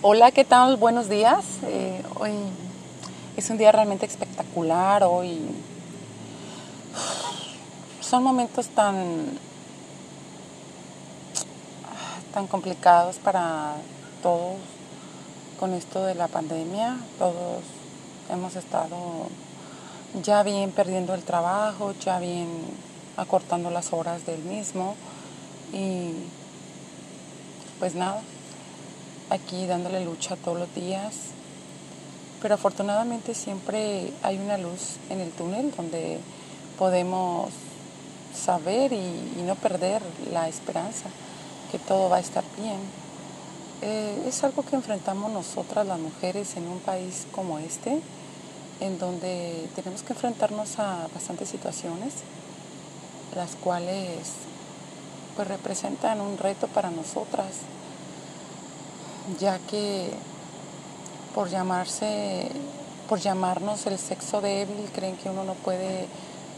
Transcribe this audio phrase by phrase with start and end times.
[0.00, 0.76] Hola, ¿qué tal?
[0.76, 1.44] Buenos días.
[1.64, 2.30] Eh, hoy
[3.36, 5.02] es un día realmente espectacular.
[5.02, 5.40] Hoy
[8.00, 9.26] son momentos tan,
[12.32, 13.72] tan complicados para
[14.22, 14.58] todos
[15.58, 16.96] con esto de la pandemia.
[17.18, 17.64] Todos
[18.30, 19.26] hemos estado
[20.22, 22.46] ya bien perdiendo el trabajo, ya bien
[23.16, 24.94] acortando las horas del mismo
[25.72, 26.12] y
[27.80, 28.22] pues nada
[29.30, 31.14] aquí dándole lucha todos los días.
[32.40, 36.18] Pero afortunadamente siempre hay una luz en el túnel donde
[36.78, 37.50] podemos
[38.34, 41.08] saber y, no perder la esperanza
[41.72, 42.78] que todo va a estar bien.
[43.80, 48.00] Eh, es algo que enfrentamos nosotras las mujeres en un país como este,
[48.80, 52.14] en donde tenemos que enfrentarnos a bastantes situaciones,
[53.34, 54.18] las cuales
[55.34, 57.48] pues representan un reto para nosotras
[59.38, 60.10] ya que
[61.34, 62.48] por llamarse,
[63.08, 66.06] por llamarnos el sexo débil, creen que uno no puede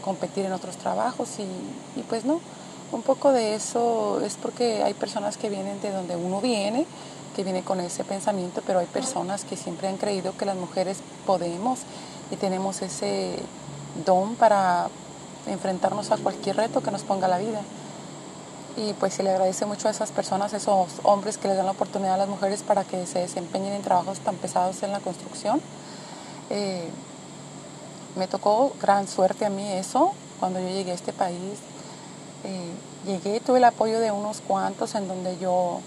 [0.03, 2.39] competir en otros trabajos y, y pues no.
[2.91, 6.85] Un poco de eso es porque hay personas que vienen de donde uno viene,
[7.35, 10.97] que viene con ese pensamiento, pero hay personas que siempre han creído que las mujeres
[11.25, 11.79] podemos
[12.31, 13.37] y tenemos ese
[14.05, 14.89] don para
[15.47, 17.61] enfrentarnos a cualquier reto que nos ponga la vida
[18.77, 21.73] y pues se le agradece mucho a esas personas, esos hombres que les dan la
[21.73, 25.61] oportunidad a las mujeres para que se desempeñen en trabajos tan pesados en la construcción.
[26.49, 26.89] Eh,
[28.15, 31.59] me tocó gran suerte a mí eso cuando yo llegué a este país.
[32.43, 32.71] Eh,
[33.05, 35.79] llegué, tuve el apoyo de unos cuantos en donde yo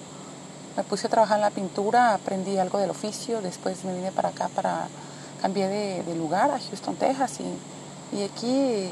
[0.77, 4.31] me puse a trabajar en la pintura, aprendí algo del oficio, después me vine para
[4.31, 4.89] acá, para
[5.41, 8.49] cambié de, lugar a Houston, Texas y, y, aquí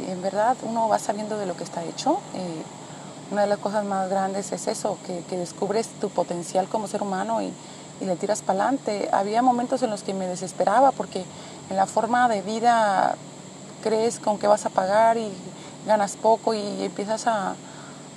[0.08, 2.20] en verdad uno va sabiendo de lo que está hecho.
[2.34, 2.62] Eh,
[3.32, 7.42] una de las cosas más grandes es eso, que, descubres tu potencial como ser humano
[7.42, 7.52] y,
[8.00, 9.08] le tiras para adelante.
[9.12, 11.24] Había momentos en los que me desesperaba porque
[11.70, 13.14] en la forma de vida
[13.80, 15.30] crees con qué vas a pagar y
[15.86, 17.54] ganas poco y empiezas a,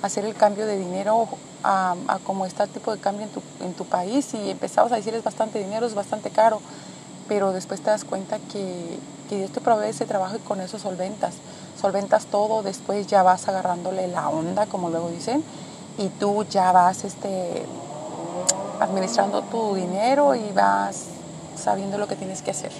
[0.02, 1.28] hacer el cambio de dinero
[1.62, 4.92] a, a, como está el tipo de cambio en tu, en tu país y empezabas
[4.92, 6.60] a decir es bastante dinero, es bastante caro,
[7.28, 8.98] pero después te das cuenta que,
[9.28, 11.34] que Dios te provee ese trabajo y con eso solventas
[11.80, 15.44] solventas todo, después ya vas agarrándole la onda, como luego dicen,
[15.98, 17.64] y tú ya vas este,
[18.80, 21.06] administrando tu dinero y vas
[21.56, 22.72] sabiendo lo que tienes que hacer.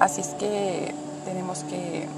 [0.00, 2.08] Así es que tenemos que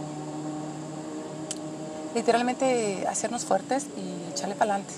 [2.14, 4.94] literalmente hacernos fuertes y echarle para adelante,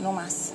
[0.00, 0.52] no más.